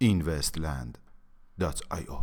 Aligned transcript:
investland.io 0.00 2.18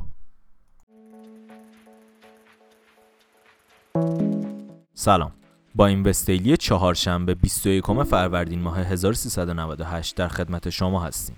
سلام. 4.94 5.32
با 5.76 5.88
این 5.88 6.04
وستیلی 6.04 6.58
چهارشنبه 6.58 7.36
21 7.36 8.04
فروردین 8.04 8.62
ماه 8.62 8.80
1398 8.80 10.16
در 10.16 10.28
خدمت 10.28 10.70
شما 10.70 11.04
هستیم. 11.04 11.36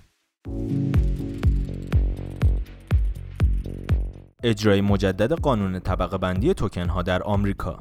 اجرای 4.42 4.80
مجدد 4.80 5.32
قانون 5.32 5.80
طبقه 5.80 6.18
بندی 6.18 6.54
توکن 6.54 6.88
ها 6.88 7.02
در 7.02 7.22
آمریکا 7.22 7.80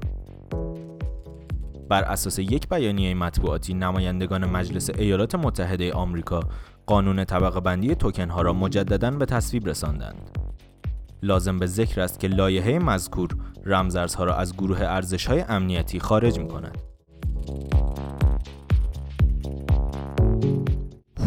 بر 1.90 2.04
اساس 2.04 2.40
یک 2.40 2.70
بیانیه 2.70 3.14
مطبوعاتی 3.14 3.74
نمایندگان 3.74 4.46
مجلس 4.46 4.90
ایالات 4.90 5.36
متحده 5.36 5.94
آمریکا 5.94 6.40
قانون 6.86 7.24
طبقه 7.24 7.60
بندی 7.60 7.96
توکن 7.96 8.30
ها 8.30 8.42
را 8.42 8.54
مجددا 8.54 9.12
به 9.12 9.26
تصویب 9.26 9.68
رساندند. 9.68 10.38
لازم 11.24 11.60
به 11.60 11.66
ذکر 11.66 12.02
است 12.02 12.20
که 12.20 12.28
لایحه 12.28 12.80
مذکور 12.80 13.30
رمزارزها 13.66 14.24
را 14.24 14.36
از 14.36 14.54
گروه 14.54 14.82
ارزش 14.82 15.26
های 15.26 15.42
امنیتی 15.50 16.00
خارج 16.00 16.40
می 16.40 16.48
کند. 16.48 16.78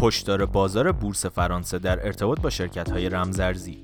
هشدار 0.01 0.45
بازار 0.45 0.91
بورس 0.91 1.25
فرانسه 1.25 1.79
در 1.79 2.05
ارتباط 2.05 2.41
با 2.41 2.49
شرکت 2.49 2.91
های 2.91 3.09
رمزارزی 3.09 3.81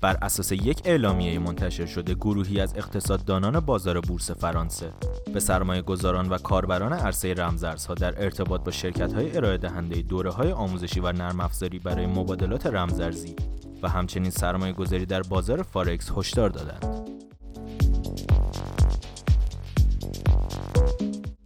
بر 0.00 0.16
اساس 0.22 0.52
یک 0.52 0.82
اعلامیه 0.84 1.38
منتشر 1.38 1.86
شده 1.86 2.14
گروهی 2.14 2.60
از 2.60 2.76
اقتصاددانان 2.76 3.60
بازار 3.60 4.00
بورس 4.00 4.30
فرانسه 4.30 4.92
به 5.34 5.40
سرمایه 5.40 5.82
گذاران 5.82 6.28
و 6.28 6.38
کاربران 6.38 6.92
عرصه 6.92 7.34
رمزارزها 7.34 7.94
در 7.94 8.24
ارتباط 8.24 8.60
با 8.64 8.70
شرکت 8.70 9.12
های 9.12 9.36
ارائه 9.36 9.58
دهنده 9.58 10.02
دوره 10.02 10.30
های 10.30 10.52
آموزشی 10.52 11.00
و 11.00 11.12
نرم 11.12 11.40
افزاری 11.40 11.78
برای 11.78 12.06
مبادلات 12.06 12.66
رمزارزی 12.66 13.36
و 13.82 13.88
همچنین 13.88 14.30
سرمایه 14.30 14.72
گذاری 14.72 15.06
در 15.06 15.22
بازار 15.22 15.62
فارکس 15.62 16.12
هشدار 16.16 16.48
دادند. 16.48 17.08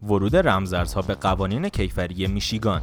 ورود 0.02 0.36
رمزارزها 0.36 1.02
به 1.02 1.14
قوانین 1.14 1.68
کیفری 1.68 2.26
میشیگان 2.26 2.82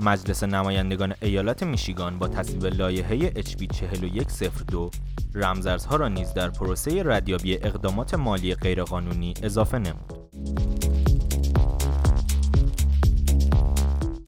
مجلس 0.00 0.44
نمایندگان 0.44 1.14
ایالت 1.22 1.62
میشیگان 1.62 2.18
با 2.18 2.28
تصویب 2.28 2.64
لایحه 2.66 3.30
HB 3.30 3.66
4102 3.66 4.90
رمزارزها 5.34 5.96
را 5.96 6.08
نیز 6.08 6.34
در 6.34 6.48
پروسه 6.50 7.02
ردیابی 7.04 7.54
اقدامات 7.54 8.14
مالی 8.14 8.54
غیرقانونی 8.54 9.34
اضافه 9.42 9.78
نمود. 9.78 10.12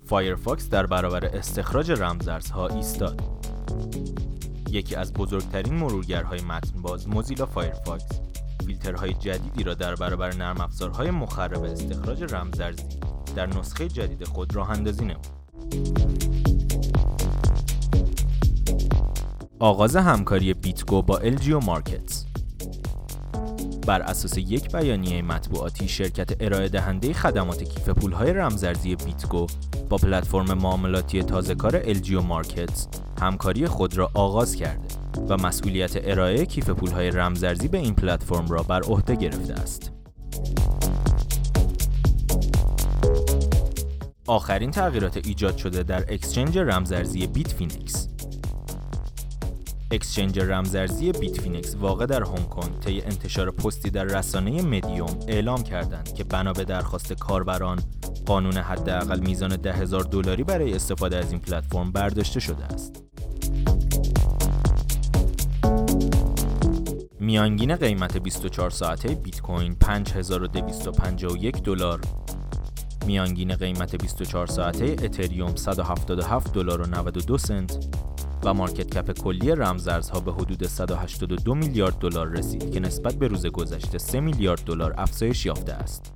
فایرفاکس 0.07 0.69
در 0.69 0.87
برابر 0.87 1.27
استخراج 1.27 1.91
رمزارزها 1.91 2.69
ایستاد. 2.69 3.23
یکی 4.71 4.97
از 4.97 5.13
بزرگترین 5.13 5.75
مرورگرهای 5.75 6.41
متنباز 6.41 7.09
موزیلا 7.09 7.47
فایرفاکس 7.47 8.21
فیلترهای 8.67 9.15
جدیدی 9.15 9.65
را 9.65 9.75
در 9.75 9.95
برابر 9.95 10.35
نرم 10.35 10.61
افزارهای 10.61 11.11
مخرب 11.11 11.63
استخراج 11.63 12.35
رمزارزی 12.35 12.83
در 13.37 13.47
نسخه 13.47 13.89
جدید 13.89 14.25
خود 14.25 14.57
راه 14.57 14.71
اندازی 14.71 15.05
نمود. 15.05 15.40
آغاز 19.59 19.97
همکاری 19.97 20.55
BitGo 20.55 21.03
با 21.03 21.19
LGO 21.19 21.61
Markets 21.61 22.25
بر 23.87 24.03
اساس 24.03 24.39
یک 24.39 24.73
بیانیه 24.73 25.23
مطبوعاتی 25.23 25.89
شرکت 25.89 26.43
ارائه 26.43 26.69
دهنده 26.69 27.13
خدمات 27.13 27.63
کیف 27.63 27.89
پولهای 27.89 28.33
رمزارزی 28.33 28.97
BitGo 28.97 29.47
با 29.89 29.97
پلتفرم 29.97 30.55
معاملاتی 30.55 31.23
تازهکار 31.23 31.77
LGO 31.77 32.23
Markets 32.23 32.89
همکاری 33.21 33.67
خود 33.67 33.97
را 33.97 34.11
آغاز 34.15 34.57
کرده 34.57 34.89
و 35.29 35.37
مسئولیت 35.37 35.93
ارائه 35.95 36.47
کیف 36.47 36.71
پولهای 36.71 37.11
رمزارزی 37.11 37.69
به 37.69 37.79
این 37.79 37.95
پلتفرم 37.95 38.47
را 38.47 38.63
بر 38.63 38.83
عهده 38.83 39.15
گرفته 39.15 39.53
است. 39.53 40.00
آخرین 44.31 44.71
تغییرات 44.71 45.17
ایجاد 45.17 45.57
شده 45.57 45.83
در 45.83 46.05
exchange 46.09 46.59
رمزارزی 46.59 47.27
Bitfinex 47.27 48.09
exchange 49.91 50.39
رمزارزی 50.39 51.13
Bitfinex 51.13 51.75
واقع 51.75 52.07
در 52.07 52.23
هنگ 52.23 52.49
کنگ 52.49 52.79
طی 52.79 53.03
انتشار 53.03 53.51
پستی 53.51 53.91
در 53.91 54.05
رسانه 54.05 54.63
مدیوم 54.63 55.19
اعلام 55.29 55.63
کردند 55.63 56.15
که 56.15 56.25
بنا 56.25 56.53
به 56.53 56.65
درخواست 56.65 57.13
کاربران 57.13 57.79
قانون 58.27 58.57
حداقل 58.57 59.21
میزان 59.21 59.57
ده 59.57 59.73
هزار 59.73 60.03
دلاری 60.03 60.45
برای 60.45 60.75
استفاده 60.75 61.17
از 61.17 61.31
این 61.31 61.41
پلتفرم 61.41 61.93
برداشته 61.93 62.41
شده 62.41 62.65
است. 62.65 63.03
میانگین 67.21 67.77
قیمت 67.77 68.17
24 68.17 68.71
ساعته 68.71 69.15
بیت 69.15 69.41
کوین 69.41 69.75
5251 69.75 71.63
دلار 71.63 72.01
میانگین 73.07 73.55
قیمت 73.55 73.97
24 73.97 74.47
ساعته 74.47 74.85
اتریوم 74.85 75.57
177 75.57 76.53
دلار 76.53 76.81
و 76.81 76.87
92 76.87 77.39
سنت 77.39 77.87
و 78.45 78.55
مارکت 78.55 78.91
کپ 78.91 79.19
کلی 79.19 79.51
رمزارزها 79.51 80.21
به 80.21 80.33
حدود 80.33 80.67
182 80.67 81.55
میلیارد 81.55 81.99
دلار 81.99 82.29
رسید 82.29 82.71
که 82.71 82.81
نسبت 82.81 83.15
به 83.15 83.29
روز 83.29 83.47
گذشته 83.47 83.99
3 83.99 84.21
میلیارد 84.21 84.65
دلار 84.65 84.95
افزایش 84.99 85.47
یافته 85.47 85.73
است. 85.73 86.13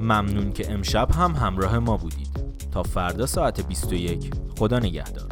ممنون 0.00 0.52
که 0.52 0.72
امشب 0.72 1.10
هم 1.10 1.32
همراه 1.32 1.78
ما 1.78 1.96
بودید. 1.96 2.40
تا 2.72 2.82
فردا 2.82 3.26
ساعت 3.26 3.68
21 3.68 4.30
خدا 4.58 4.78
نگهدار. 4.78 5.28